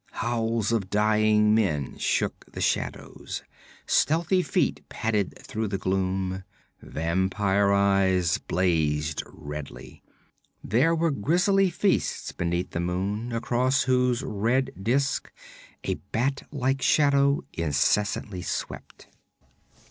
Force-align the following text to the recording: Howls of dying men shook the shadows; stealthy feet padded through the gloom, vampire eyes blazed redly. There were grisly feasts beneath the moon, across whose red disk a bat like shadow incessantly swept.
Howls 0.13 0.71
of 0.71 0.89
dying 0.89 1.53
men 1.53 1.95
shook 1.99 2.51
the 2.51 2.59
shadows; 2.59 3.43
stealthy 3.85 4.41
feet 4.41 4.83
padded 4.89 5.37
through 5.45 5.67
the 5.67 5.77
gloom, 5.77 6.43
vampire 6.81 7.71
eyes 7.71 8.39
blazed 8.39 9.21
redly. 9.27 10.01
There 10.63 10.95
were 10.95 11.11
grisly 11.11 11.69
feasts 11.69 12.31
beneath 12.31 12.71
the 12.71 12.79
moon, 12.79 13.31
across 13.31 13.83
whose 13.83 14.23
red 14.23 14.71
disk 14.81 15.31
a 15.83 15.93
bat 16.11 16.47
like 16.51 16.81
shadow 16.81 17.43
incessantly 17.53 18.41
swept. 18.41 19.07